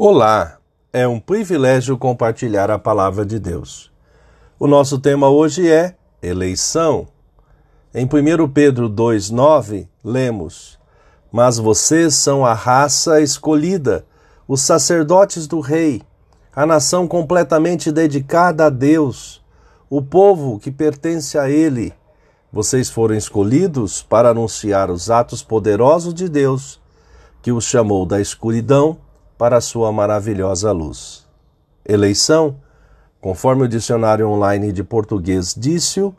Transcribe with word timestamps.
Olá, 0.00 0.58
é 0.92 1.08
um 1.08 1.18
privilégio 1.18 1.98
compartilhar 1.98 2.70
a 2.70 2.78
palavra 2.78 3.26
de 3.26 3.36
Deus. 3.36 3.90
O 4.56 4.68
nosso 4.68 4.96
tema 5.00 5.28
hoje 5.28 5.68
é 5.68 5.96
eleição. 6.22 7.08
Em 7.92 8.04
1 8.04 8.48
Pedro 8.50 8.88
2,9, 8.88 9.88
lemos: 10.04 10.78
Mas 11.32 11.58
vocês 11.58 12.14
são 12.14 12.46
a 12.46 12.54
raça 12.54 13.20
escolhida, 13.20 14.06
os 14.46 14.60
sacerdotes 14.60 15.48
do 15.48 15.58
Rei, 15.58 16.00
a 16.54 16.64
nação 16.64 17.08
completamente 17.08 17.90
dedicada 17.90 18.66
a 18.66 18.70
Deus, 18.70 19.44
o 19.90 20.00
povo 20.00 20.60
que 20.60 20.70
pertence 20.70 21.36
a 21.36 21.50
Ele. 21.50 21.92
Vocês 22.52 22.88
foram 22.88 23.16
escolhidos 23.16 24.00
para 24.00 24.28
anunciar 24.28 24.92
os 24.92 25.10
atos 25.10 25.42
poderosos 25.42 26.14
de 26.14 26.28
Deus, 26.28 26.80
que 27.42 27.50
os 27.50 27.64
chamou 27.64 28.06
da 28.06 28.20
escuridão 28.20 28.96
para 29.38 29.60
sua 29.60 29.92
maravilhosa 29.92 30.72
luz. 30.72 31.24
Eleição, 31.86 32.56
conforme 33.20 33.62
o 33.62 33.68
dicionário 33.68 34.28
online 34.28 34.72
de 34.72 34.82
português 34.82 35.54
disse, 35.56 36.12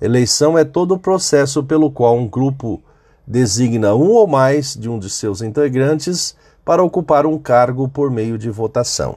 eleição 0.00 0.58
é 0.58 0.64
todo 0.64 0.92
o 0.92 0.98
processo 0.98 1.64
pelo 1.64 1.90
qual 1.90 2.16
um 2.16 2.28
grupo 2.28 2.82
designa 3.26 3.94
um 3.94 4.10
ou 4.10 4.26
mais 4.26 4.76
de 4.76 4.88
um 4.88 4.98
de 4.98 5.08
seus 5.08 5.40
integrantes 5.40 6.36
para 6.64 6.84
ocupar 6.84 7.24
um 7.24 7.38
cargo 7.38 7.88
por 7.88 8.10
meio 8.10 8.36
de 8.36 8.50
votação. 8.50 9.16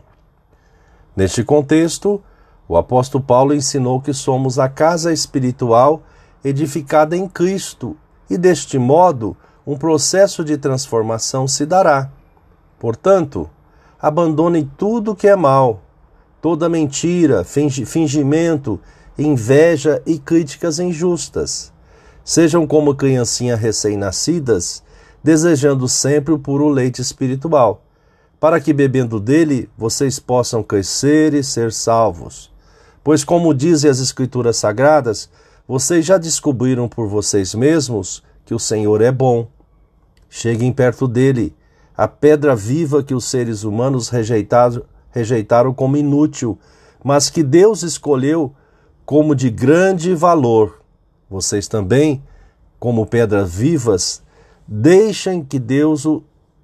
Neste 1.16 1.44
contexto, 1.44 2.22
o 2.68 2.78
apóstolo 2.78 3.24
Paulo 3.24 3.54
ensinou 3.54 4.00
que 4.00 4.14
somos 4.14 4.58
a 4.58 4.70
casa 4.70 5.12
espiritual 5.12 6.02
edificada 6.44 7.18
em 7.18 7.28
Cristo 7.28 7.98
e, 8.30 8.38
deste 8.38 8.80
modo, 8.80 9.36
um 9.68 9.78
processo 9.78 10.44
de 10.46 10.58
transformação 10.58 11.48
se 11.48 11.66
dará. 11.66 12.10
Portanto, 12.80 13.50
abandonem 14.02 14.70
tudo 14.78 15.16
que 15.16 15.28
é 15.28 15.36
mal, 15.36 15.82
toda 16.42 16.70
mentira, 16.70 17.44
fingimento, 17.44 18.80
inveja 19.18 20.02
e 20.06 20.18
críticas 20.18 20.80
injustas. 20.80 21.74
Sejam 22.24 22.66
como 22.66 22.96
criancinhas 22.96 23.60
recém-nascidas, 23.60 24.84
desejando 25.24 25.88
sempre 25.88 26.34
o 26.34 26.40
puro 26.40 26.70
leite 26.70 27.02
espiritual, 27.02 27.84
para 28.40 28.60
que 28.60 28.72
bebendo 28.72 29.20
dele 29.20 29.70
vocês 29.78 30.18
possam 30.20 30.64
crescer 30.64 31.34
e 31.34 31.44
ser 31.44 31.74
salvos. 31.74 32.52
Pois, 33.04 33.24
como 33.24 33.54
dizem 33.54 33.90
as 33.90 34.00
Escrituras 34.00 34.58
Sagradas, 34.58 35.30
vocês 35.68 36.06
já 36.06 36.18
descobriram 36.18 36.88
por 36.88 37.08
vocês 37.08 37.54
mesmos 37.54 38.24
que 38.46 38.54
o 38.54 38.60
Senhor 38.60 39.02
é 39.02 39.12
bom. 39.12 39.48
Cheguem 40.30 40.72
perto 40.72 41.08
dele 41.08 41.54
a 42.00 42.08
pedra 42.08 42.56
viva 42.56 43.04
que 43.04 43.14
os 43.14 43.26
seres 43.26 43.66
humanos 43.66 44.08
rejeitaram, 44.08 44.84
rejeitaram 45.12 45.74
como 45.74 45.98
inútil, 45.98 46.58
mas 47.04 47.30
que 47.30 47.44
Deus 47.44 47.84
escolheu 47.84 48.54
como 49.06 49.36
de 49.36 49.50
grande 49.50 50.16
valor. 50.16 50.80
Vocês 51.30 51.68
também, 51.68 52.24
como 52.80 53.06
pedras 53.06 53.54
vivas, 53.54 54.24
deixem 54.66 55.44
que 55.44 55.60
Deus 55.60 56.08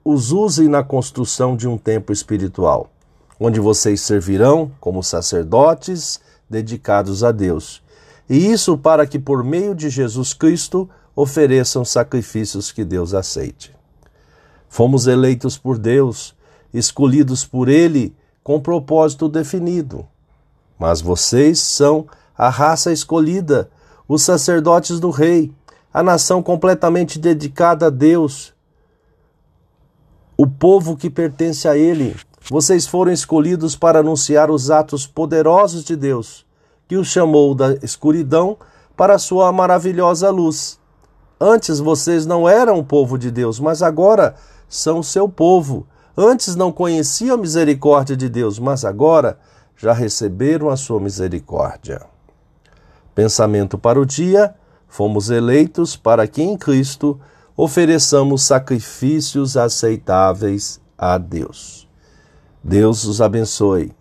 os 0.06 0.32
use 0.32 0.70
na 0.70 0.82
construção 0.82 1.58
de 1.58 1.68
um 1.68 1.78
templo 1.78 2.14
espiritual, 2.14 2.90
onde 3.38 3.60
vocês 3.60 4.00
servirão 4.00 4.72
como 4.80 5.04
sacerdotes 5.04 6.22
dedicados 6.50 7.26
a 7.26 7.34
Deus. 7.34 7.84
E 8.30 8.38
isso 8.54 8.78
para 8.78 9.06
que, 9.06 9.20
por 9.20 9.44
meio 9.44 9.76
de 9.76 9.90
Jesus 9.90 10.34
Cristo, 10.34 10.90
ofereçam 11.14 11.84
sacrifícios 11.84 12.72
que 12.72 12.86
Deus 12.86 13.14
aceite. 13.14 13.76
Fomos 14.70 15.08
eleitos 15.08 15.58
por 15.58 15.78
Deus, 15.78 16.36
escolhidos 16.74 17.46
por 17.46 17.70
Ele 17.70 18.16
com 18.44 18.60
propósito 18.60 19.28
definido. 19.28 20.06
Mas 20.78 21.02
vocês 21.02 21.60
são 21.60 22.06
a 22.38 22.50
raça 22.50 22.92
escolhida, 22.92 23.70
os 24.08 24.22
sacerdotes 24.22 25.00
do 25.00 25.10
Rei, 25.10 25.52
a 25.94 26.04
nação 26.04 26.44
completamente 26.44 27.18
dedicada 27.18 27.88
a 27.88 27.90
Deus, 27.90 28.54
o 30.38 30.46
povo 30.46 30.98
que 30.98 31.10
pertence 31.10 31.68
a 31.68 31.78
Ele. 31.78 32.16
Vocês 32.50 32.86
foram 32.86 33.12
escolhidos 33.12 33.76
para 33.76 34.00
anunciar 34.00 34.52
os 34.52 34.70
atos 34.70 35.08
poderosos 35.08 35.84
de 35.84 35.96
Deus, 35.96 36.46
que 36.88 36.98
os 36.98 37.08
chamou 37.08 37.56
da 37.56 37.74
escuridão 37.82 38.58
para 38.96 39.16
a 39.16 39.20
sua 39.20 39.52
maravilhosa 39.52 40.30
luz. 40.30 40.80
Antes 41.40 41.80
vocês 41.80 42.26
não 42.26 42.48
eram 42.48 42.78
o 42.78 42.84
povo 42.84 43.18
de 43.18 43.32
Deus, 43.32 43.60
mas 43.60 43.82
agora 43.82 44.36
são 44.68 45.02
seu 45.04 45.28
povo. 45.28 45.88
Antes 46.18 46.56
não 46.56 46.72
conheciam 46.72 47.36
a 47.36 47.38
misericórdia 47.38 48.16
de 48.16 48.30
Deus, 48.30 48.58
mas 48.60 48.86
agora 48.86 49.38
já 49.78 49.94
receberam 49.94 50.70
a 50.70 50.78
sua 50.78 51.00
misericórdia. 51.00 52.02
Pensamento 53.14 53.78
para 53.78 54.00
o 54.00 54.06
dia: 54.06 54.56
fomos 54.88 55.30
eleitos 55.30 55.96
para 55.96 56.28
que 56.28 56.42
em 56.42 56.58
Cristo 56.58 57.20
ofereçamos 57.56 58.44
sacrifícios 58.44 59.56
aceitáveis 59.56 60.80
a 60.98 61.18
Deus. 61.18 61.88
Deus 62.64 63.04
os 63.06 63.22
abençoe. 63.22 63.94